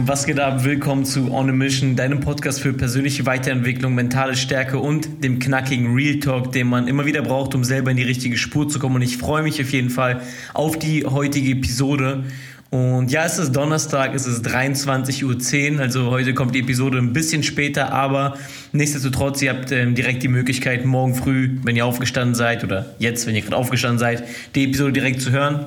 [0.00, 0.64] Fam, was geht ab?
[0.64, 5.94] Willkommen zu On a Mission, deinem Podcast für persönliche Weiterentwicklung, mentale Stärke und dem knackigen
[5.94, 8.96] Real Talk, den man immer wieder braucht, um selber in die richtige Spur zu kommen.
[8.96, 10.22] Und ich freue mich auf jeden Fall
[10.54, 12.24] auf die heutige Episode.
[12.70, 17.12] Und ja, es ist Donnerstag, es ist 23.10 Uhr, also heute kommt die Episode ein
[17.12, 18.38] bisschen später, aber
[18.72, 23.26] nichtsdestotrotz, ihr habt ähm, direkt die Möglichkeit, morgen früh, wenn ihr aufgestanden seid oder jetzt,
[23.26, 24.22] wenn ihr gerade aufgestanden seid,
[24.54, 25.66] die Episode direkt zu hören.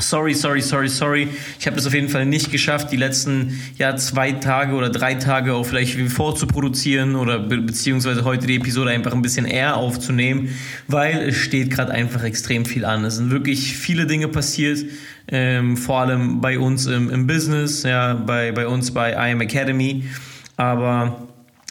[0.00, 1.28] Sorry, sorry, sorry, sorry.
[1.58, 5.14] Ich habe es auf jeden Fall nicht geschafft, die letzten ja, zwei Tage oder drei
[5.14, 10.54] Tage auch vielleicht vorzuproduzieren oder be beziehungsweise heute die Episode einfach ein bisschen eher aufzunehmen,
[10.86, 13.04] weil es steht gerade einfach extrem viel an.
[13.04, 14.84] Es sind wirklich viele Dinge passiert,
[15.26, 20.04] ähm, vor allem bei uns im, im Business, ja, bei, bei uns bei IM Academy.
[20.56, 21.27] Aber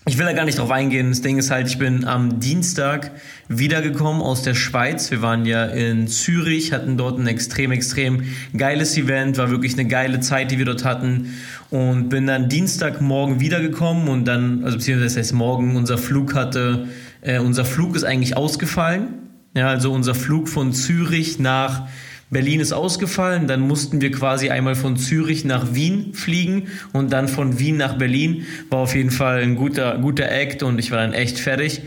[0.07, 1.09] ich will da gar nicht drauf eingehen.
[1.09, 3.11] Das Ding ist halt, ich bin am Dienstag
[3.49, 5.11] wiedergekommen aus der Schweiz.
[5.11, 8.23] Wir waren ja in Zürich, hatten dort ein extrem, extrem
[8.55, 11.33] geiles Event, war wirklich eine geile Zeit, die wir dort hatten.
[11.69, 16.87] Und bin dann Dienstagmorgen wiedergekommen und dann, also beziehungsweise das heißt morgen, unser Flug hatte,
[17.19, 19.09] äh, unser Flug ist eigentlich ausgefallen.
[19.55, 21.89] Ja, also unser Flug von Zürich nach
[22.29, 27.29] Berlin ist ausgefallen, dann mussten wir quasi einmal von Zürich nach Wien fliegen und dann
[27.29, 28.45] von Wien nach Berlin.
[28.69, 31.83] War auf jeden Fall ein guter, guter Act und ich war dann echt fertig.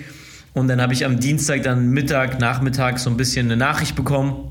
[0.54, 4.49] Und dann habe ich am Dienstag dann Mittag, Nachmittag so ein bisschen eine Nachricht bekommen,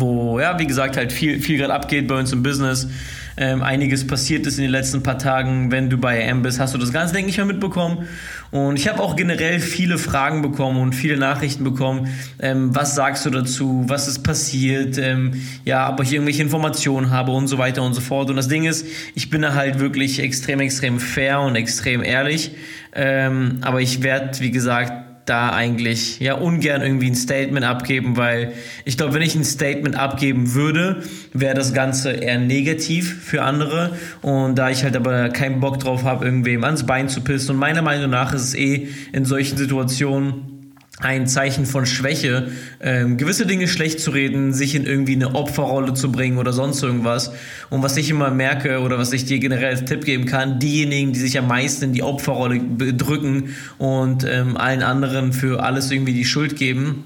[0.00, 2.88] wo, ja, wie gesagt, halt viel, viel gerade abgeht bei uns im Business
[3.36, 5.70] ähm, einiges passiert ist in den letzten paar Tagen.
[5.70, 8.06] Wenn du bei AM bist, hast du das Ganze, denke ich, mal mitbekommen.
[8.50, 12.08] Und ich habe auch generell viele Fragen bekommen und viele Nachrichten bekommen.
[12.38, 13.84] Ähm, was sagst du dazu?
[13.88, 14.98] Was ist passiert?
[14.98, 18.28] Ähm, ja, ob ich irgendwelche Informationen habe und so weiter und so fort.
[18.28, 22.52] Und das Ding ist, ich bin da halt wirklich extrem, extrem fair und extrem ehrlich.
[22.94, 28.52] Ähm, aber ich werde, wie gesagt, da eigentlich ja ungern irgendwie ein Statement abgeben, weil
[28.84, 31.02] ich glaube, wenn ich ein Statement abgeben würde,
[31.32, 33.96] wäre das Ganze eher negativ für andere.
[34.20, 37.52] Und da ich halt aber keinen Bock drauf habe, irgendwem ans Bein zu pissen.
[37.52, 40.51] Und meiner Meinung nach ist es eh in solchen Situationen
[40.98, 45.94] ein Zeichen von Schwäche, ähm, gewisse Dinge schlecht zu reden, sich in irgendwie eine Opferrolle
[45.94, 47.32] zu bringen oder sonst irgendwas.
[47.70, 51.12] Und was ich immer merke oder was ich dir generell als Tipp geben kann, diejenigen,
[51.12, 56.14] die sich am meisten in die Opferrolle drücken und ähm, allen anderen für alles irgendwie
[56.14, 57.04] die Schuld geben,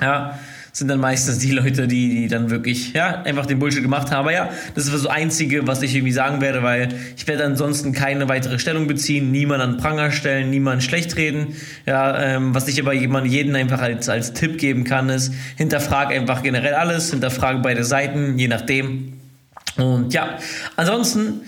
[0.00, 0.38] ja,
[0.74, 4.18] sind dann meistens die Leute, die, die dann wirklich, ja, einfach den Bullshit gemacht haben.
[4.18, 7.92] Aber ja, das ist das Einzige, was ich irgendwie sagen werde, weil ich werde ansonsten
[7.92, 11.54] keine weitere Stellung beziehen, niemand an Pranger stellen, niemand schlecht reden.
[11.86, 16.10] Ja, ähm, was ich aber jemand, jeden einfach als, als Tipp geben kann, ist, hinterfrag
[16.10, 19.12] einfach generell alles, hinterfrag beide Seiten, je nachdem.
[19.76, 20.38] Und ja,
[20.74, 21.42] ansonsten,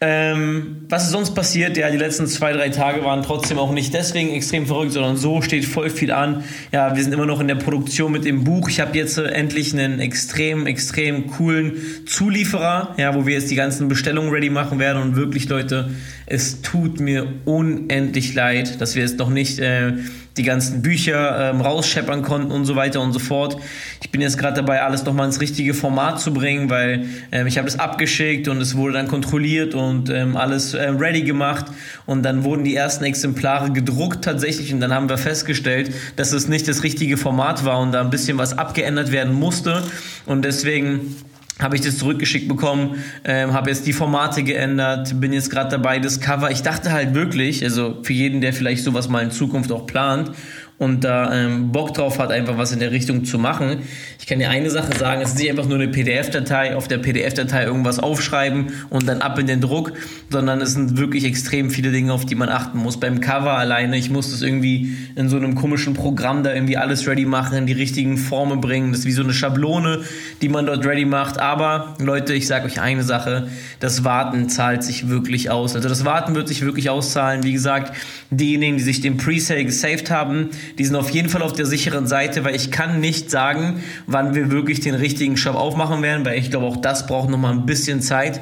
[0.00, 1.76] ähm, was ist sonst passiert?
[1.76, 5.42] Ja, die letzten zwei, drei Tage waren trotzdem auch nicht deswegen extrem verrückt, sondern so
[5.42, 6.44] steht voll viel an.
[6.70, 8.68] Ja, wir sind immer noch in der Produktion mit dem Buch.
[8.68, 11.72] Ich habe jetzt äh, endlich einen extrem, extrem coolen
[12.06, 15.02] Zulieferer, ja, wo wir jetzt die ganzen Bestellungen ready machen werden.
[15.02, 15.90] Und wirklich, Leute,
[16.26, 19.94] es tut mir unendlich leid, dass wir es noch nicht äh,
[20.38, 23.56] die ganzen Bücher ähm, rausscheppern konnten und so weiter und so fort.
[24.00, 27.58] Ich bin jetzt gerade dabei, alles nochmal ins richtige Format zu bringen, weil ähm, ich
[27.58, 31.66] habe das abgeschickt und es wurde dann kontrolliert und ähm, alles äh, ready gemacht
[32.06, 36.48] und dann wurden die ersten Exemplare gedruckt tatsächlich und dann haben wir festgestellt, dass es
[36.48, 39.82] nicht das richtige Format war und da ein bisschen was abgeändert werden musste
[40.26, 41.16] und deswegen
[41.60, 45.98] habe ich das zurückgeschickt bekommen, ähm, habe jetzt die Formate geändert, bin jetzt gerade dabei,
[45.98, 46.50] das Cover.
[46.50, 50.32] Ich dachte halt wirklich, also für jeden, der vielleicht sowas mal in Zukunft auch plant
[50.78, 53.78] und da ähm, Bock drauf hat, einfach was in der Richtung zu machen.
[54.20, 56.98] Ich kann dir eine Sache sagen, es ist nicht einfach nur eine PDF-Datei, auf der
[56.98, 59.92] PDF-Datei irgendwas aufschreiben und dann ab in den Druck,
[60.30, 63.00] sondern es sind wirklich extrem viele Dinge, auf die man achten muss.
[63.00, 67.08] Beim Cover alleine, ich muss das irgendwie in so einem komischen Programm da irgendwie alles
[67.08, 68.92] ready machen, in die richtigen Formen bringen.
[68.92, 70.02] Das ist wie so eine Schablone,
[70.42, 71.40] die man dort ready macht.
[71.40, 73.48] Aber Leute, ich sage euch eine Sache,
[73.80, 75.74] das Warten zahlt sich wirklich aus.
[75.74, 77.42] Also das Warten wird sich wirklich auszahlen.
[77.42, 77.96] Wie gesagt,
[78.30, 82.06] diejenigen, die sich den Presale gesaved haben, die sind auf jeden Fall auf der sicheren
[82.06, 86.38] Seite, weil ich kann nicht sagen, wann wir wirklich den richtigen Shop aufmachen werden, weil
[86.38, 88.40] ich glaube, auch das braucht noch mal ein bisschen Zeit.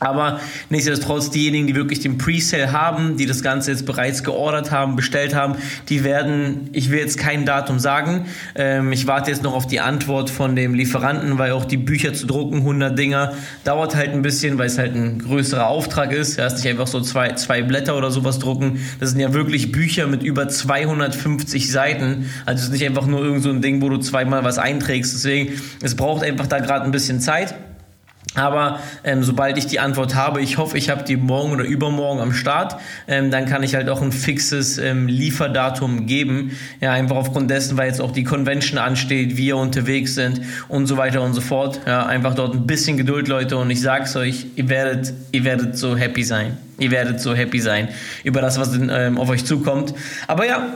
[0.00, 0.40] Aber
[0.70, 5.34] nichtsdestotrotz, diejenigen, die wirklich den Presale haben, die das Ganze jetzt bereits geordert haben, bestellt
[5.34, 5.56] haben,
[5.88, 9.80] die werden, ich will jetzt kein Datum sagen, ähm, ich warte jetzt noch auf die
[9.80, 13.32] Antwort von dem Lieferanten, weil auch die Bücher zu drucken, 100 Dinger,
[13.64, 16.38] dauert halt ein bisschen, weil es halt ein größerer Auftrag ist.
[16.38, 18.80] Ja, ist nicht einfach so zwei, zwei Blätter oder sowas drucken.
[19.00, 22.26] Das sind ja wirklich Bücher mit über 250 Seiten.
[22.46, 25.14] Also es ist nicht einfach nur irgend so ein Ding, wo du zweimal was einträgst.
[25.14, 27.54] Deswegen, es braucht einfach da gerade ein bisschen Zeit.
[28.34, 32.20] Aber ähm, sobald ich die Antwort habe, ich hoffe, ich habe die morgen oder übermorgen
[32.20, 32.76] am Start,
[33.06, 36.56] ähm, dann kann ich halt auch ein fixes ähm, Lieferdatum geben.
[36.80, 40.96] Ja, einfach aufgrund dessen, weil jetzt auch die Convention ansteht, wir unterwegs sind und so
[40.96, 41.80] weiter und so fort.
[41.86, 45.76] Ja, einfach dort ein bisschen Geduld, Leute, und ich sag's euch, ihr werdet, ihr werdet
[45.76, 46.56] so happy sein.
[46.78, 47.88] Ihr werdet so happy sein
[48.22, 49.94] über das, was ähm, auf euch zukommt.
[50.28, 50.74] Aber ja,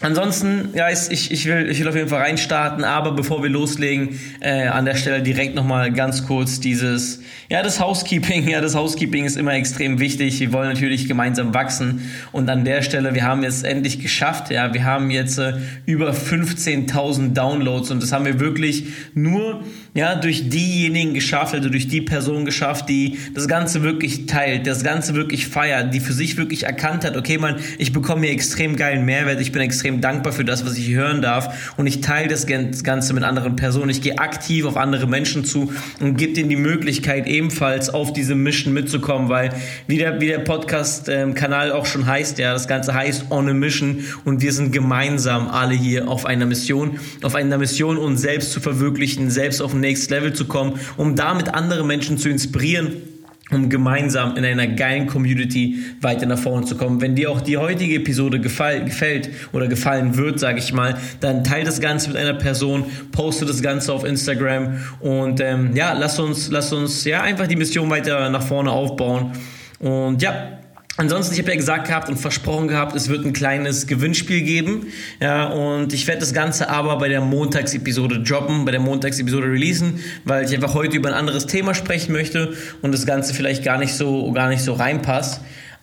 [0.00, 4.18] Ansonsten, Guys, ich, ich, will, ich will auf jeden Fall reinstarten, aber bevor wir loslegen,
[4.40, 9.24] äh, an der Stelle direkt nochmal ganz kurz dieses, ja, das Housekeeping, ja, das Housekeeping
[9.24, 10.40] ist immer extrem wichtig.
[10.40, 12.10] Wir wollen natürlich gemeinsam wachsen.
[12.32, 15.54] Und an der Stelle, wir haben jetzt endlich geschafft, ja, wir haben jetzt äh,
[15.86, 17.90] über 15.000 Downloads.
[17.90, 19.62] Und das haben wir wirklich nur
[19.94, 24.82] ja, durch diejenigen geschafft, also durch die Person geschafft, die das Ganze wirklich teilt, das
[24.82, 28.74] Ganze wirklich feiert, die für sich wirklich erkannt hat, okay, man, ich bekomme hier extrem
[28.74, 31.74] geilen Mehrwert, ich bin extrem dankbar für das, was ich hören darf.
[31.76, 35.72] Und ich teile das Ganze mit anderen Personen, ich gehe aktiv auf andere Menschen zu
[36.00, 39.50] und gebe ihnen die Möglichkeit, ebenfalls auf diese Mission mitzukommen, weil
[39.86, 44.04] wie der, wie der Podcast-Kanal auch schon heißt, ja, das Ganze heißt On a Mission.
[44.24, 48.60] Und wir sind gemeinsam alle hier auf einer Mission, auf einer Mission, uns selbst zu
[48.60, 53.13] verwirklichen, selbst auf ein Next Level zu kommen, um damit andere Menschen zu inspirieren
[53.50, 57.00] um gemeinsam in einer geilen Community weiter nach vorne zu kommen.
[57.00, 61.44] Wenn dir auch die heutige Episode gefall, gefällt oder gefallen wird, sage ich mal, dann
[61.44, 66.18] teile das Ganze mit einer Person, poste das Ganze auf Instagram und ähm, ja, lass
[66.18, 69.32] uns, lass uns ja einfach die Mission weiter nach vorne aufbauen.
[69.78, 70.58] Und ja,
[70.96, 74.86] Ansonsten, ich habe ja gesagt gehabt und versprochen gehabt, es wird ein kleines Gewinnspiel geben.
[75.20, 79.98] Ja, und ich werde das Ganze aber bei der Montagsepisode droppen, bei der Montagsepisode releasen,
[80.24, 83.78] weil ich einfach heute über ein anderes Thema sprechen möchte und das Ganze vielleicht gar
[83.78, 85.40] nicht so, gar nicht so reinpasst.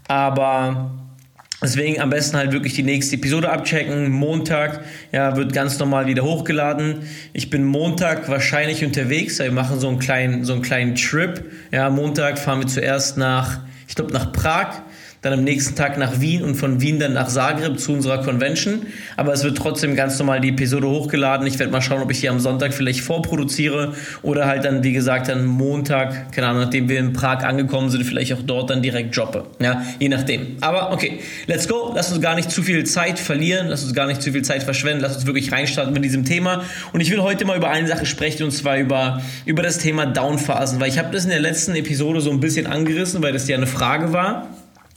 [0.07, 0.91] Aber
[1.63, 4.09] Deswegen am besten halt wirklich die nächste Episode abchecken.
[4.09, 7.03] Montag ja, wird ganz normal wieder hochgeladen.
[7.33, 9.37] Ich bin Montag wahrscheinlich unterwegs.
[9.37, 11.51] Wir machen so einen kleinen, so einen kleinen Trip.
[11.71, 14.81] Ja, Montag fahren wir zuerst nach, ich glaube, nach Prag
[15.21, 18.87] dann am nächsten Tag nach Wien und von Wien dann nach Zagreb zu unserer Convention.
[19.17, 21.45] Aber es wird trotzdem ganz normal die Episode hochgeladen.
[21.45, 24.93] Ich werde mal schauen, ob ich hier am Sonntag vielleicht vorproduziere oder halt dann, wie
[24.93, 28.81] gesagt, dann Montag, keine Ahnung, nachdem wir in Prag angekommen sind, vielleicht auch dort dann
[28.81, 29.45] direkt droppe.
[29.59, 30.57] Ja, je nachdem.
[30.59, 31.93] Aber okay, let's go.
[31.95, 33.67] Lass uns gar nicht zu viel Zeit verlieren.
[33.67, 35.03] Lass uns gar nicht zu viel Zeit verschwenden.
[35.03, 36.63] Lass uns wirklich reinstarten mit diesem Thema.
[36.93, 40.07] Und ich will heute mal über eine Sache sprechen und zwar über, über das Thema
[40.07, 43.47] Downphasen, weil ich habe das in der letzten Episode so ein bisschen angerissen, weil das
[43.47, 44.47] ja eine Frage war.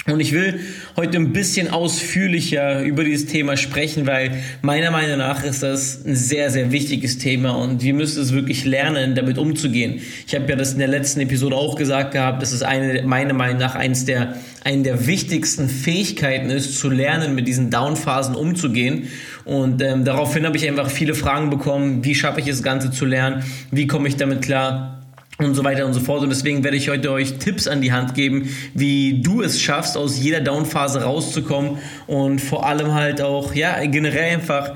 [0.06, 0.60] Und ich will
[0.96, 6.14] heute ein bisschen ausführlicher über dieses Thema sprechen, weil meiner Meinung nach ist das ein
[6.14, 10.02] sehr, sehr wichtiges Thema und wir müssen es wirklich lernen, damit umzugehen.
[10.26, 13.32] Ich habe ja das in der letzten Episode auch gesagt gehabt, dass es eine, meiner
[13.32, 19.08] Meinung nach eins der, eine der wichtigsten Fähigkeiten ist, zu lernen, mit diesen Downphasen umzugehen.
[19.46, 23.06] Und ähm, daraufhin habe ich einfach viele Fragen bekommen, wie schaffe ich das Ganze zu
[23.06, 24.93] lernen, wie komme ich damit klar
[25.38, 26.22] und so weiter und so fort.
[26.22, 29.96] Und deswegen werde ich heute euch Tipps an die Hand geben, wie du es schaffst,
[29.96, 34.74] aus jeder Downphase rauszukommen und vor allem halt auch, ja, generell einfach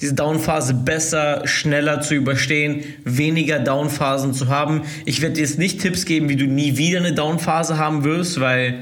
[0.00, 4.82] diese Downphase besser, schneller zu überstehen, weniger Downphasen zu haben.
[5.04, 8.40] Ich werde dir jetzt nicht Tipps geben, wie du nie wieder eine Downphase haben wirst,
[8.40, 8.78] weil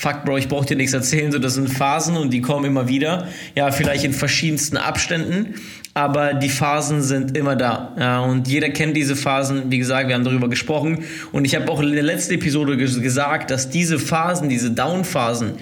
[0.00, 2.88] fuck Bro, ich brauche dir nichts erzählen, so das sind Phasen und die kommen immer
[2.88, 3.28] wieder.
[3.54, 5.56] Ja, vielleicht in verschiedensten Abständen
[5.94, 7.94] aber die Phasen sind immer da.
[7.98, 9.70] Ja, und jeder kennt diese Phasen.
[9.70, 11.04] Wie gesagt, wir haben darüber gesprochen.
[11.32, 15.54] Und ich habe auch in der letzten Episode gesagt, dass diese Phasen, diese Down-Phasen,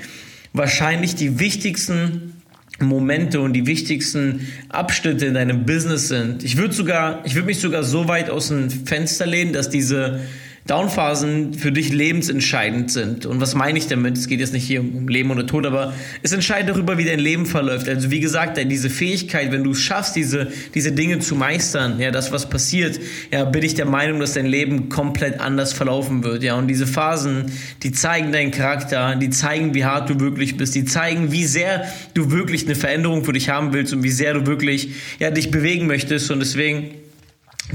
[0.53, 2.35] wahrscheinlich die wichtigsten
[2.81, 6.45] Momente und die wichtigsten Abschnitte in deinem Business sind.
[6.45, 10.21] Ich würde sogar, ich würde mich sogar so weit aus dem Fenster lehnen, dass diese
[10.69, 13.25] Downphasen für dich lebensentscheidend sind.
[13.25, 14.19] Und was meine ich damit?
[14.19, 17.21] Es geht jetzt nicht hier um Leben oder Tod, aber es entscheidet darüber, wie dein
[17.21, 17.89] Leben verläuft.
[17.89, 22.11] Also wie gesagt, diese Fähigkeit, wenn du es schaffst, diese, diese Dinge zu meistern, ja,
[22.11, 23.01] das, was passiert,
[23.33, 26.43] ja, bin ich der Meinung, dass dein Leben komplett anders verlaufen wird.
[26.43, 27.47] Ja, und diese Phasen,
[27.83, 31.87] die zeigen deinen Charakter, die zeigen, wie hart du wirklich bist, die zeigen, wie sehr
[32.13, 35.51] du wirklich eine Veränderung für dich haben willst und wie sehr du wirklich, ja, dich
[35.51, 36.31] bewegen möchtest.
[36.31, 36.91] Und deswegen,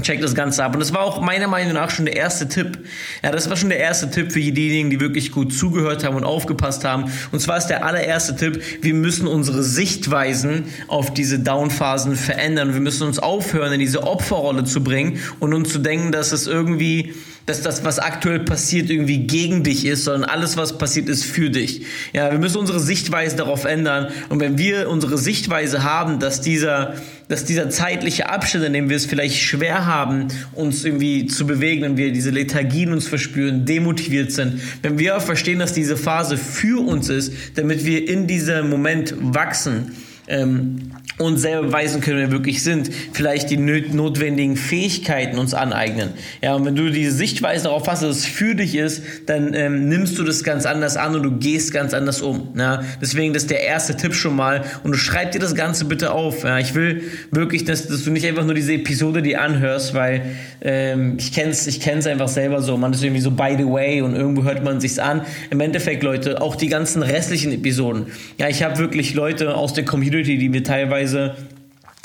[0.02, 0.74] Check das Ganze ab.
[0.74, 2.78] Und das war auch meiner Meinung nach schon der erste Tipp.
[3.22, 6.24] Ja, das war schon der erste Tipp für diejenigen, die wirklich gut zugehört haben und
[6.24, 7.12] aufgepasst haben.
[7.30, 12.74] Und zwar ist der allererste Tipp, wir müssen unsere Sichtweisen auf diese Downphasen verändern.
[12.74, 16.48] Wir müssen uns aufhören, in diese Opferrolle zu bringen und uns zu denken, dass es
[16.48, 17.14] irgendwie
[17.46, 21.50] dass das, was aktuell passiert, irgendwie gegen dich ist, sondern alles, was passiert, ist für
[21.50, 21.84] dich.
[22.12, 24.08] Ja, wir müssen unsere Sichtweise darauf ändern.
[24.30, 26.94] Und wenn wir unsere Sichtweise haben, dass dieser,
[27.28, 31.82] dass dieser zeitliche Abschnitt, in dem wir es vielleicht schwer haben, uns irgendwie zu bewegen,
[31.82, 36.86] wenn wir diese Lethargien uns verspüren, demotiviert sind, wenn wir verstehen, dass diese Phase für
[36.86, 39.92] uns ist, damit wir in diesem Moment wachsen,
[40.26, 46.10] ähm, uns selber beweisen können, wer wir wirklich sind, vielleicht die notwendigen Fähigkeiten uns aneignen.
[46.42, 49.88] Ja, und wenn du diese Sichtweise darauf hast, dass es für dich ist, dann ähm,
[49.88, 52.48] nimmst du das ganz anders an und du gehst ganz anders um.
[52.56, 55.84] Ja, deswegen das ist der erste Tipp schon mal und du schreib dir das Ganze
[55.84, 56.42] bitte auf.
[56.42, 60.22] Ja, ich will wirklich, dass, dass du nicht einfach nur diese Episode dir anhörst, weil
[60.62, 62.76] ähm, ich kenn's, ich kenn's einfach selber so.
[62.76, 65.22] Man ist irgendwie so by the way und irgendwo hört man sich's an.
[65.50, 68.06] Im Endeffekt, Leute, auch die ganzen restlichen Episoden.
[68.38, 71.34] Ja, ich habe wirklich Leute aus der Community, die mir teilweise teilweise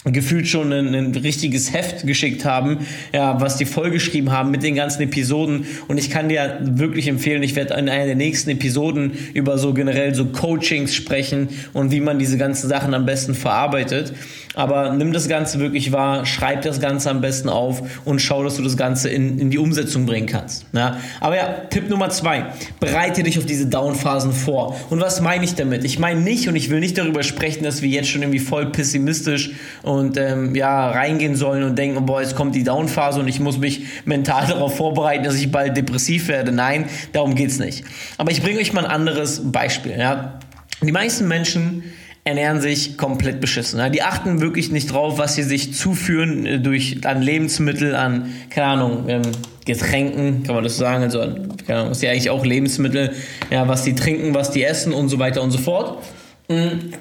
[0.05, 2.77] gefühlt schon ein, ein, richtiges Heft geschickt haben,
[3.13, 5.65] ja, was die vollgeschrieben haben mit den ganzen Episoden.
[5.89, 9.73] Und ich kann dir wirklich empfehlen, ich werde in einer der nächsten Episoden über so
[9.73, 14.13] generell so Coachings sprechen und wie man diese ganzen Sachen am besten verarbeitet.
[14.55, 18.55] Aber nimm das Ganze wirklich wahr, schreib das Ganze am besten auf und schau, dass
[18.55, 20.65] du das Ganze in, in die Umsetzung bringen kannst.
[20.73, 20.97] Ja?
[21.21, 22.47] Aber ja, Tipp Nummer zwei,
[22.79, 24.75] bereite dich auf diese Downphasen vor.
[24.89, 25.83] Und was meine ich damit?
[25.83, 28.71] Ich meine nicht und ich will nicht darüber sprechen, dass wir jetzt schon irgendwie voll
[28.71, 29.51] pessimistisch
[29.83, 33.59] und ähm, ja, reingehen sollen und denken, boah, jetzt kommt die Downphase und ich muss
[33.59, 36.51] mich mental darauf vorbereiten, dass ich bald depressiv werde.
[36.51, 37.83] Nein, darum geht es nicht.
[38.17, 39.95] Aber ich bringe euch mal ein anderes Beispiel.
[39.97, 40.39] Ja?
[40.81, 41.83] Die meisten Menschen
[42.29, 43.91] ernähren sich komplett beschissen.
[43.91, 48.67] Die achten wirklich nicht drauf, was sie sich zuführen äh, durch an Lebensmittel, an, keine
[48.67, 49.23] Ahnung, ähm,
[49.65, 51.19] Getränken, kann man das sagen, also
[51.65, 53.13] keine Ahnung, ist ja eigentlich auch Lebensmittel,
[53.49, 56.03] ja, was die trinken, was die essen und so weiter und so fort.
[56.47, 56.93] Mm.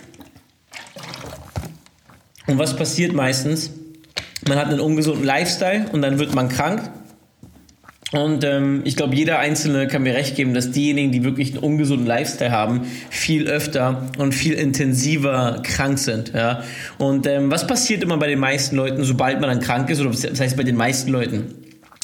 [2.47, 3.71] Und was passiert meistens?
[4.49, 6.91] Man hat einen ungesunden Lifestyle und dann wird man krank
[8.13, 11.63] und ähm, ich glaube, jeder Einzelne kann mir recht geben, dass diejenigen, die wirklich einen
[11.63, 16.33] ungesunden Lifestyle haben, viel öfter und viel intensiver krank sind.
[16.35, 16.63] Ja?
[16.97, 20.11] Und ähm, was passiert immer bei den meisten Leuten, sobald man dann krank ist, oder
[20.11, 21.55] was heißt bei den meisten Leuten?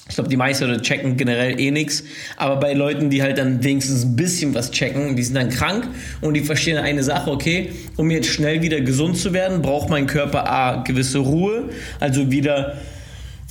[0.06, 2.04] Ich glaube, die meisten Leute checken generell eh nichts.
[2.37, 5.88] Aber bei Leuten, die halt dann wenigstens ein bisschen was checken, die sind dann krank
[6.20, 10.06] und die verstehen eine Sache, okay, um jetzt schnell wieder gesund zu werden, braucht mein
[10.06, 11.70] Körper A, gewisse Ruhe,
[12.00, 12.76] also wieder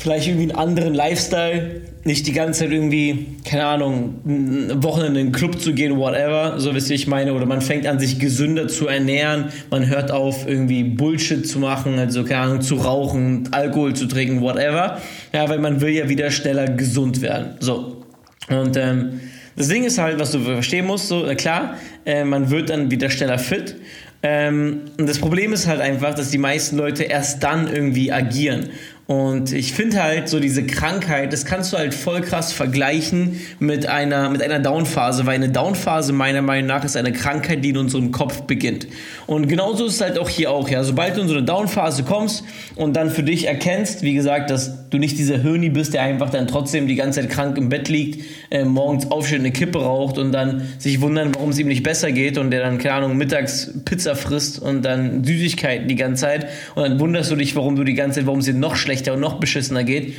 [0.03, 5.27] vielleicht irgendwie einen anderen Lifestyle, nicht die ganze Zeit irgendwie, keine Ahnung, ein Wochenende in
[5.27, 8.19] den Club zu gehen, whatever, so wisst ihr, ich meine, oder man fängt an, sich
[8.19, 13.47] gesünder zu ernähren, man hört auf, irgendwie Bullshit zu machen, also keine Ahnung, zu rauchen,
[13.51, 14.99] Alkohol zu trinken, whatever,
[15.31, 18.03] ja, weil man will ja wieder schneller gesund werden, so.
[18.49, 19.21] Und ähm,
[19.55, 23.09] das Ding ist halt, was du verstehen musst, so, klar, äh, man wird dann wieder
[23.09, 23.77] schneller fit,
[24.25, 28.69] ähm, und das Problem ist halt einfach, dass die meisten Leute erst dann irgendwie agieren.
[29.05, 33.85] Und ich finde halt so diese Krankheit, das kannst du halt voll krass vergleichen mit
[33.85, 37.77] einer, mit einer Downphase, weil eine Downphase meiner Meinung nach ist eine Krankheit, die in
[37.77, 38.87] unserem Kopf beginnt.
[39.27, 40.85] Und genauso ist es halt auch hier auch, ja.
[40.85, 42.45] Sobald du in so eine Downphase kommst
[42.75, 46.29] und dann für dich erkennst, wie gesagt, dass du nicht dieser Hirni bist, der einfach
[46.29, 50.17] dann trotzdem die ganze Zeit krank im Bett liegt, äh, morgens aufsteht, eine Kippe raucht
[50.17, 53.17] und dann sich wundern, warum es ihm nicht besser geht und der dann, keine Ahnung,
[53.17, 57.75] mittags Pizza frisst und dann Süßigkeiten die ganze Zeit und dann wunderst du dich, warum
[57.75, 60.13] du die ganze Zeit, warum es dir noch schlechter schlechter und noch beschissener geht.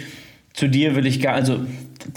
[0.53, 1.61] Zu dir will ich gar, also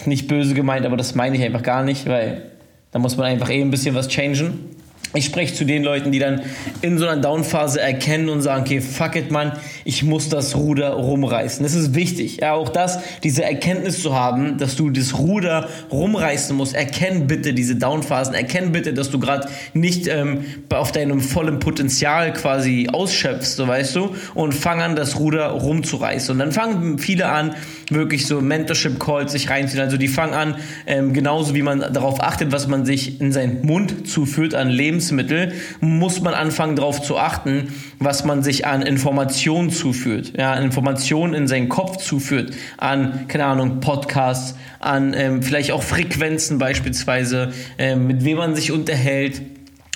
[0.06, 2.52] nicht böse gemeint, aber das meine ich einfach gar nicht, weil
[2.92, 4.76] da muss man einfach eh ein bisschen was changen.
[5.14, 6.42] Ich spreche zu den Leuten, die dann
[6.82, 9.54] in so einer Downphase erkennen und sagen, okay, fuck it, Mann,
[9.88, 11.64] ich muss das Ruder rumreißen.
[11.64, 12.40] Das ist wichtig.
[12.42, 16.76] Ja, auch das, diese Erkenntnis zu haben, dass du das Ruder rumreißen musst.
[16.76, 18.36] Erkenn bitte diese Downphasen.
[18.36, 23.96] Erkenn bitte, dass du gerade nicht ähm, auf deinem vollen Potenzial quasi ausschöpfst, so weißt
[23.96, 26.34] du, und fang an, das Ruder rumzureißen.
[26.34, 27.56] Und dann fangen viele an,
[27.90, 29.86] wirklich so Mentorship-Calls sich reinzuziehen.
[29.86, 33.66] Also die fangen an, ähm, genauso wie man darauf achtet, was man sich in seinen
[33.66, 39.72] Mund zuführt an Lebensmittel, muss man anfangen darauf zu achten, was man sich an Informationen
[39.78, 40.34] zuführt.
[40.38, 46.58] Ja, Informationen in seinen Kopf zuführt, an, keine Ahnung, Podcasts, an ähm, vielleicht auch Frequenzen
[46.58, 49.42] beispielsweise, ähm, mit wem man sich unterhält,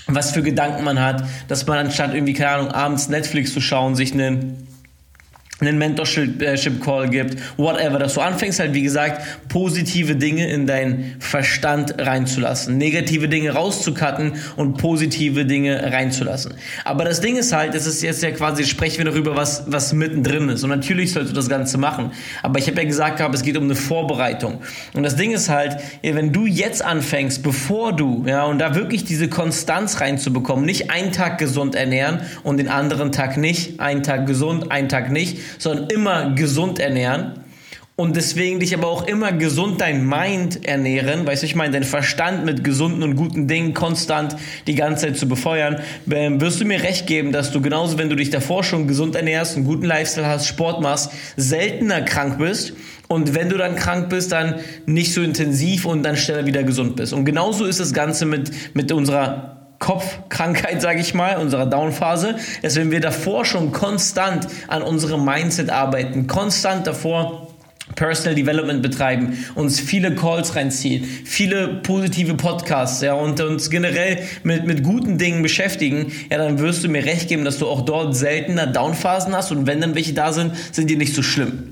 [0.08, 3.96] was für Gedanken man hat, dass man anstatt irgendwie, keine Ahnung, abends Netflix zu schauen,
[3.96, 4.61] sich einen
[5.62, 11.96] einen Mentorship-Call gibt, whatever, dass du anfängst halt, wie gesagt, positive Dinge in deinen Verstand
[12.00, 16.56] reinzulassen, negative Dinge rauszucutten und positive Dinge reinzulassen.
[16.84, 19.94] Aber das Ding ist halt, das ist jetzt ja quasi, sprechen wir darüber, was, was
[19.94, 20.64] mittendrin ist.
[20.64, 22.12] Und natürlich sollst du das Ganze machen.
[22.42, 24.62] Aber ich habe ja gesagt gehabt, es geht um eine Vorbereitung.
[24.94, 29.04] Und das Ding ist halt, wenn du jetzt anfängst, bevor du, ja, und da wirklich
[29.04, 34.26] diese Konstanz reinzubekommen, nicht einen Tag gesund ernähren und den anderen Tag nicht, einen Tag
[34.26, 37.42] gesund, einen Tag nicht, sondern immer gesund ernähren
[38.02, 41.84] und deswegen dich aber auch immer gesund dein Mind ernähren, weißt du, ich meine, dein
[41.84, 46.66] Verstand mit gesunden und guten Dingen konstant die ganze Zeit zu befeuern, ähm, wirst du
[46.66, 49.86] mir recht geben, dass du genauso, wenn du dich davor schon gesund ernährst, einen guten
[49.86, 52.74] Lifestyle hast, Sport machst, seltener krank bist.
[53.08, 54.56] Und wenn du dann krank bist, dann
[54.88, 57.14] nicht so intensiv und dann schneller wieder gesund bist.
[57.14, 62.76] Und genauso ist das Ganze mit, mit unserer Kopfkrankheit, sage ich mal, unserer Downphase, dass
[62.76, 67.48] wenn wir davor schon konstant an unserem Mindset arbeiten, konstant davor
[67.96, 74.66] Personal Development betreiben, uns viele Calls reinziehen, viele positive Podcasts, ja, und uns generell mit,
[74.66, 78.16] mit guten Dingen beschäftigen, ja, dann wirst du mir recht geben, dass du auch dort
[78.16, 81.71] seltener Downphasen hast und wenn dann welche da sind, sind die nicht so schlimm.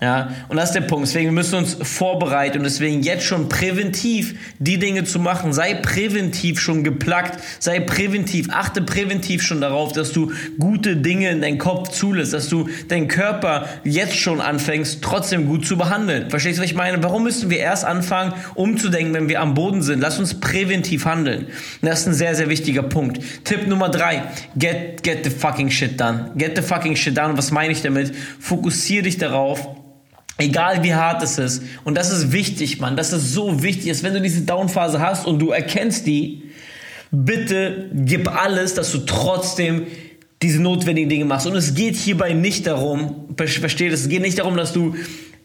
[0.00, 1.08] Ja, und das ist der Punkt.
[1.08, 5.52] Deswegen müssen wir uns vorbereiten und deswegen jetzt schon präventiv die Dinge zu machen.
[5.52, 11.42] Sei präventiv schon geplagt, sei präventiv, achte präventiv schon darauf, dass du gute Dinge in
[11.42, 16.30] deinen Kopf zulässt, dass du deinen Körper jetzt schon anfängst, trotzdem gut zu behandeln.
[16.30, 17.02] Verstehst du, was ich meine?
[17.02, 19.98] Warum müssen wir erst anfangen, umzudenken, wenn wir am Boden sind?
[20.00, 21.46] Lass uns präventiv handeln.
[21.82, 23.18] Und das ist ein sehr, sehr wichtiger Punkt.
[23.42, 24.22] Tipp Nummer drei:
[24.56, 26.30] Get, get the fucking shit done.
[26.36, 27.36] Get the fucking shit done.
[27.36, 28.14] Was meine ich damit?
[28.38, 29.68] Fokussiere dich darauf,
[30.38, 31.62] Egal wie hart es ist.
[31.84, 32.96] Und das ist wichtig, Mann.
[32.96, 36.44] Das ist so wichtig, dass wenn du diese Downphase hast und du erkennst die,
[37.10, 39.86] bitte gib alles, dass du trotzdem
[40.40, 41.48] diese notwendigen Dinge machst.
[41.48, 44.94] Und es geht hierbei nicht darum, versteht es, es geht nicht darum, dass du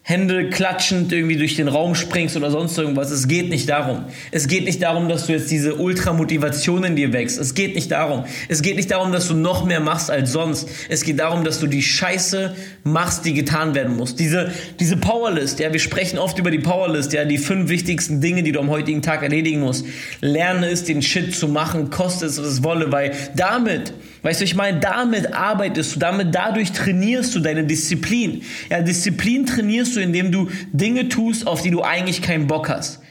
[0.06, 3.10] Hände klatschend irgendwie durch den Raum springst oder sonst irgendwas.
[3.10, 4.04] Es geht nicht darum.
[4.32, 7.40] Es geht nicht darum, dass du jetzt diese Ultramotivation in dir wächst.
[7.40, 8.26] Es geht nicht darum.
[8.50, 10.68] Es geht nicht darum, dass du noch mehr machst als sonst.
[10.90, 14.18] Es geht darum, dass du die Scheiße machst, die getan werden muss.
[14.18, 18.44] Diese, diese Powerlist, ja, wir sprechen oft über die Powerlist, ja, die fünf wichtigsten Dinge,
[18.44, 19.86] die du am heutigen Tag erledigen musst.
[20.20, 23.94] Lerne es, den Shit zu machen, kostet es, was es wolle, weil damit
[24.24, 28.42] Weißt du, ich meine, damit arbeitest du, damit dadurch trainierst du deine Disziplin.
[28.70, 33.02] Ja, Disziplin trainierst du, indem du Dinge tust, auf die du eigentlich keinen Bock hast.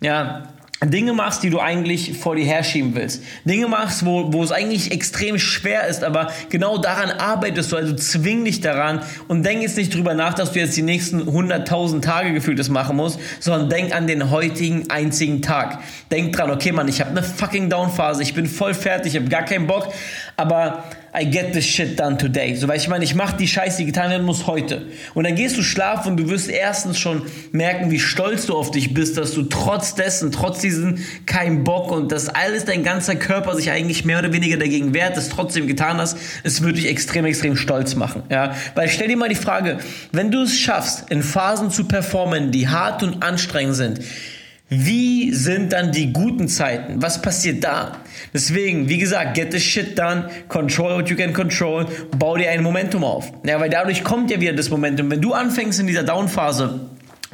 [0.00, 0.51] Ja,
[0.84, 3.22] Dinge machst, die du eigentlich vor dir herschieben willst.
[3.44, 7.76] Dinge machst, wo, wo es eigentlich extrem schwer ist, aber genau daran arbeitest du.
[7.76, 11.22] Also zwing dich daran und denk jetzt nicht drüber nach, dass du jetzt die nächsten
[11.22, 15.78] 100.000 Tage gefühlt das machen musst, sondern denk an den heutigen einzigen Tag.
[16.10, 19.30] Denk dran, okay, Mann, ich habe eine fucking Downphase, ich bin voll fertig, ich habe
[19.30, 19.88] gar keinen Bock,
[20.36, 22.54] aber I get this shit done today.
[22.54, 24.86] So, weil ich meine, ich mache die Scheiße, die getan werden muss heute.
[25.12, 28.70] Und dann gehst du schlafen und du wirst erstens schon merken, wie stolz du auf
[28.70, 33.14] dich bist, dass du trotz dessen, trotz diesen kein Bock und dass alles dein ganzer
[33.14, 36.88] Körper sich eigentlich mehr oder weniger dagegen wehrt, es trotzdem getan hast, es würde dich
[36.88, 38.22] extrem, extrem stolz machen.
[38.30, 39.80] Ja, weil stell dir mal die Frage,
[40.12, 44.00] wenn du es schaffst, in Phasen zu performen, die hart und anstrengend sind,
[44.74, 47.02] wie sind dann die guten Zeiten?
[47.02, 47.98] Was passiert da?
[48.32, 51.86] Deswegen, wie gesagt, get the shit done, control what you can control,
[52.18, 53.30] bau dir ein Momentum auf.
[53.44, 55.10] Ja, weil dadurch kommt ja wieder das Momentum.
[55.10, 56.80] Wenn du anfängst in dieser Downphase,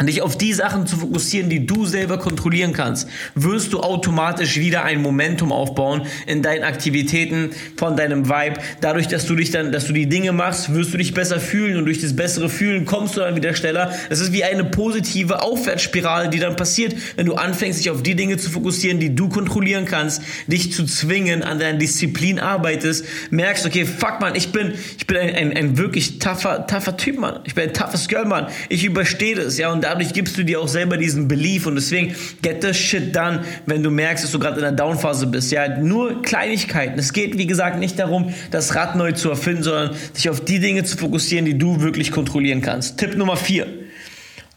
[0.07, 4.85] dich auf die Sachen zu fokussieren, die du selber kontrollieren kannst, wirst du automatisch wieder
[4.85, 8.61] ein Momentum aufbauen in deinen Aktivitäten von deinem Vibe.
[8.81, 11.77] Dadurch, dass du dich dann, dass du die Dinge machst, wirst du dich besser fühlen
[11.77, 13.93] und durch das bessere Fühlen kommst du dann wieder schneller.
[14.09, 18.15] Es ist wie eine positive Aufwärtsspirale, die dann passiert, wenn du anfängst, dich auf die
[18.15, 23.67] Dinge zu fokussieren, die du kontrollieren kannst, dich zu zwingen, an deiner Disziplin arbeitest, merkst,
[23.67, 27.41] okay, fuck man, ich bin, ich bin ein, ein, ein wirklich tougher, tougher Typ, Mann.
[27.45, 28.47] Ich bin ein toughes Girl, Mann.
[28.69, 32.15] Ich überstehe das, ja, und dadurch gibst du dir auch selber diesen Belief und deswegen
[32.43, 35.51] get the shit done, wenn du merkst, dass du gerade in der Downphase bist.
[35.51, 36.99] Ja, nur Kleinigkeiten.
[36.99, 40.61] Es geht, wie gesagt, nicht darum, das Rad neu zu erfinden, sondern dich auf die
[40.61, 42.99] Dinge zu fokussieren, die du wirklich kontrollieren kannst.
[42.99, 43.67] Tipp Nummer vier.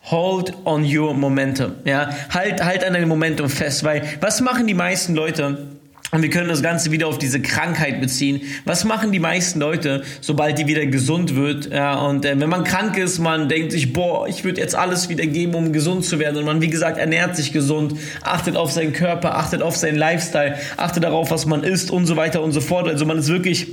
[0.06, 1.74] Hold on your momentum.
[1.86, 5.60] Ja, halt, halt an deinem Momentum fest, weil was machen die meisten Leute?
[6.12, 8.42] Und wir können das Ganze wieder auf diese Krankheit beziehen.
[8.66, 11.72] Was machen die meisten Leute, sobald die wieder gesund wird?
[11.72, 15.08] Ja, und äh, wenn man krank ist, man denkt sich, boah, ich würde jetzt alles
[15.08, 16.38] wieder geben, um gesund zu werden.
[16.38, 20.58] Und man, wie gesagt, ernährt sich gesund, achtet auf seinen Körper, achtet auf seinen Lifestyle,
[20.76, 22.90] achtet darauf, was man isst und so weiter und so fort.
[22.90, 23.68] Also man ist wirklich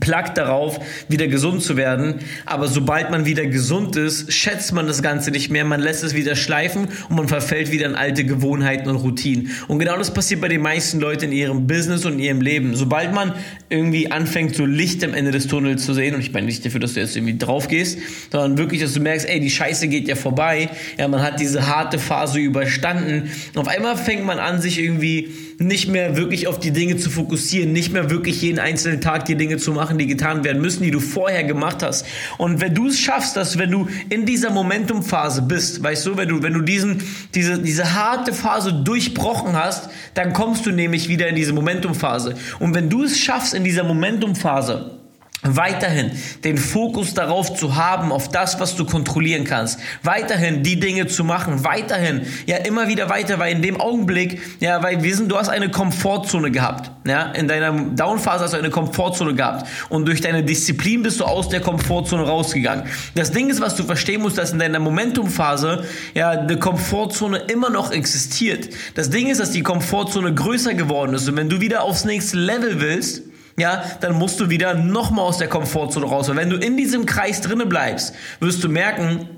[0.00, 2.16] plagt darauf, wieder gesund zu werden.
[2.44, 5.64] Aber sobald man wieder gesund ist, schätzt man das Ganze nicht mehr.
[5.64, 9.50] Man lässt es wieder schleifen und man verfällt wieder in alte Gewohnheiten und Routinen.
[9.66, 12.76] Und genau das passiert bei den meisten Leuten in ihrem Business und in ihrem Leben.
[12.76, 13.32] Sobald man
[13.70, 16.80] irgendwie anfängt, so Licht am Ende des Tunnels zu sehen, und ich meine nicht dafür,
[16.80, 17.98] dass du jetzt irgendwie drauf gehst,
[18.30, 20.68] sondern wirklich, dass du merkst, ey, die Scheiße geht ja vorbei.
[20.98, 23.30] Ja, man hat diese harte Phase überstanden.
[23.54, 27.10] Und auf einmal fängt man an, sich irgendwie nicht mehr wirklich auf die Dinge zu
[27.10, 30.82] fokussieren, nicht mehr wirklich jeden einzelnen Tag die Dinge zu machen, die getan werden müssen,
[30.82, 32.06] die du vorher gemacht hast.
[32.36, 36.28] Und wenn du es schaffst, dass wenn du in dieser Momentumphase bist, weißt du, wenn
[36.28, 37.02] du, wenn du diesen,
[37.34, 42.34] diese, diese harte Phase durchbrochen hast, dann kommst du nämlich wieder in diese Momentumphase.
[42.58, 44.97] Und wenn du es schaffst in dieser Momentumphase,
[45.42, 46.10] Weiterhin
[46.42, 49.78] den Fokus darauf zu haben, auf das, was du kontrollieren kannst.
[50.02, 51.62] Weiterhin die Dinge zu machen.
[51.62, 55.48] Weiterhin, ja, immer wieder weiter, weil in dem Augenblick, ja, weil wir sind, du hast
[55.48, 56.90] eine Komfortzone gehabt.
[57.06, 59.68] Ja, in deiner Downphase hast du eine Komfortzone gehabt.
[59.88, 62.86] Und durch deine Disziplin bist du aus der Komfortzone rausgegangen.
[63.14, 67.70] Das Ding ist, was du verstehen musst, dass in deiner Momentumphase, ja, eine Komfortzone immer
[67.70, 68.70] noch existiert.
[68.96, 71.28] Das Ding ist, dass die Komfortzone größer geworden ist.
[71.28, 73.27] Und wenn du wieder aufs nächste Level willst,
[73.58, 76.28] ja, dann musst du wieder nochmal aus der Komfortzone raus.
[76.28, 79.28] Und wenn du in diesem Kreis drinne bleibst, wirst du merken,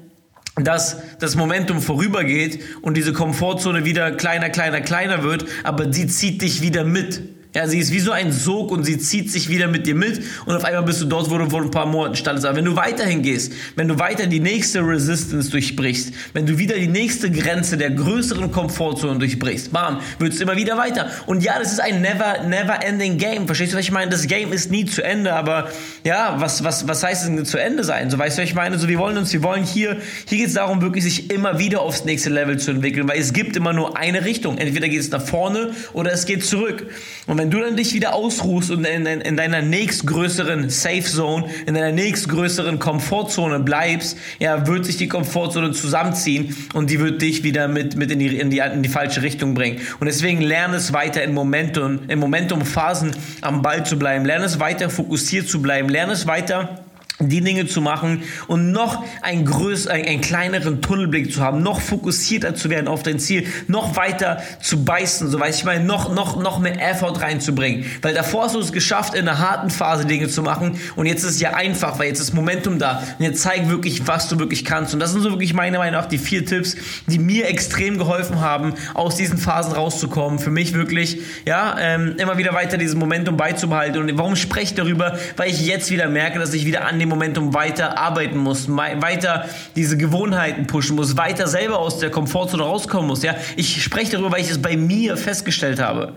[0.57, 6.43] dass das Momentum vorübergeht und diese Komfortzone wieder kleiner, kleiner, kleiner wird, aber sie zieht
[6.43, 7.23] dich wieder mit.
[7.53, 10.23] Ja, sie ist wie so ein Sog und sie zieht sich wieder mit dir mit
[10.47, 12.47] und auf einmal bist du dort, wo du vor ein paar Monaten standest.
[12.47, 16.77] Aber wenn du weiterhin gehst, wenn du weiter die nächste Resistance durchbrichst, wenn du wieder
[16.77, 21.11] die nächste Grenze der größeren Komfortzone durchbrichst, bam, wird es immer wieder weiter.
[21.27, 23.47] Und ja, das ist ein never, never ending Game.
[23.47, 24.13] Verstehst du, was ich meine?
[24.13, 25.71] Das Game ist nie zu Ende, aber
[26.05, 28.11] ja, was, was, was heißt es denn zu Ende sein?
[28.11, 28.79] So, weißt du, was ich meine?
[28.79, 31.81] So, wir wollen uns, wir wollen hier, hier geht es darum, wirklich sich immer wieder
[31.81, 34.57] aufs nächste Level zu entwickeln, weil es gibt immer nur eine Richtung.
[34.59, 36.87] Entweder geht es nach vorne oder es geht zurück.
[37.27, 41.47] Und wenn du dann dich wieder ausruhst und in, in, in deiner nächstgrößeren Safe Zone,
[41.65, 47.43] in deiner nächstgrößeren Komfortzone bleibst, ja, wird sich die Komfortzone zusammenziehen und die wird dich
[47.43, 49.81] wieder mit, mit in, die, in, die, in die falsche Richtung bringen.
[50.01, 54.61] Und deswegen lerne es weiter in Momentum, in Momentum-Phasen am Ball zu bleiben, lerne es
[54.61, 56.85] weiter fokussiert zu bleiben, lerne es weiter
[57.21, 62.55] die Dinge zu machen und noch einen einen, einen kleineren Tunnelblick zu haben, noch fokussierter
[62.55, 66.41] zu werden auf dein Ziel, noch weiter zu beißen, so weiß ich meine, noch, noch,
[66.41, 67.85] noch mehr Effort reinzubringen.
[68.03, 71.25] Weil davor hast du es geschafft, in einer harten Phase Dinge zu machen und jetzt
[71.25, 74.39] ist es ja einfach, weil jetzt ist Momentum da und jetzt zeig wirklich, was du
[74.39, 74.95] wirklich kannst.
[74.95, 78.41] Und das sind so wirklich meiner Meinung nach die vier Tipps, die mir extrem geholfen
[78.41, 80.39] haben, aus diesen Phasen rauszukommen.
[80.39, 84.01] Für mich wirklich, ja, ähm, immer wieder weiter dieses Momentum beizubehalten.
[84.01, 85.19] Und warum spreche ich darüber?
[85.37, 89.45] Weil ich jetzt wieder merke, dass ich wieder an dem Momentum weiter arbeiten muss, weiter
[89.77, 93.23] diese Gewohnheiten pushen muss, weiter selber aus der Komfortzone rauskommen muss.
[93.23, 96.15] Ja, ich spreche darüber, weil ich es bei mir festgestellt habe.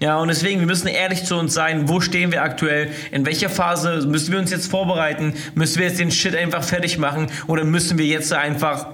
[0.00, 3.48] Ja, und deswegen, wir müssen ehrlich zu uns sein, wo stehen wir aktuell, in welcher
[3.48, 7.64] Phase müssen wir uns jetzt vorbereiten, müssen wir jetzt den Shit einfach fertig machen oder
[7.64, 8.86] müssen wir jetzt einfach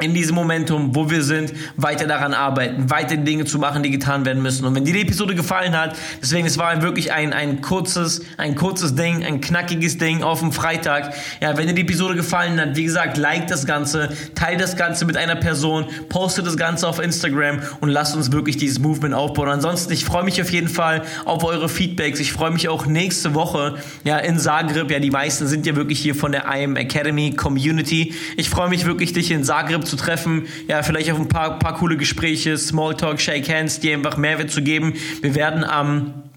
[0.00, 4.24] in diesem Momentum, wo wir sind, weiter daran arbeiten, weiter Dinge zu machen, die getan
[4.24, 4.64] werden müssen.
[4.64, 8.54] Und wenn dir die Episode gefallen hat, deswegen, es war wirklich ein, ein kurzes, ein
[8.54, 11.12] kurzes Ding, ein knackiges Ding auf dem Freitag.
[11.40, 15.04] Ja, wenn dir die Episode gefallen hat, wie gesagt, like das Ganze, teile das Ganze
[15.04, 19.48] mit einer Person, poste das Ganze auf Instagram und lasst uns wirklich dieses Movement aufbauen.
[19.48, 22.20] Ansonsten, ich freue mich auf jeden Fall auf eure Feedbacks.
[22.20, 24.92] Ich freue mich auch nächste Woche, ja, in Zagreb.
[24.92, 28.14] Ja, die meisten sind ja wirklich hier von der IM Academy Community.
[28.36, 31.74] Ich freue mich wirklich, dich in Zagreb zu treffen, ja, vielleicht auf ein paar, paar
[31.74, 34.94] coole Gespräche, Smalltalk, Shake Hands, die einfach Mehrwert zu geben.
[35.22, 36.27] Wir werden am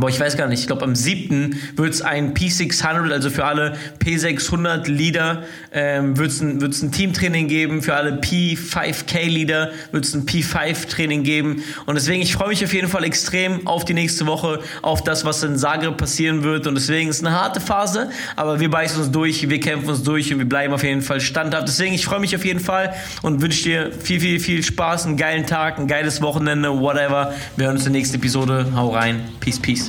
[0.00, 1.58] Boah, ich weiß gar nicht, ich glaube am 7.
[1.76, 6.92] wird es ein P600, also für alle P600 Leader, ähm, wird es ein, wird's ein
[6.92, 12.32] Teamtraining geben, für alle P5K Leader wird es ein P5 Training geben und deswegen, ich
[12.32, 15.96] freue mich auf jeden Fall extrem auf die nächste Woche, auf das, was in Zagreb
[15.96, 19.60] passieren wird und deswegen ist es eine harte Phase, aber wir beißen uns durch, wir
[19.60, 21.66] kämpfen uns durch und wir bleiben auf jeden Fall standhaft.
[21.68, 25.16] Deswegen, ich freue mich auf jeden Fall und wünsche dir viel, viel, viel Spaß, einen
[25.16, 27.34] geilen Tag, ein geiles Wochenende, whatever.
[27.56, 28.66] Wir hören uns in der nächsten Episode.
[28.74, 29.20] Hau rein.
[29.40, 29.87] Peace, peace.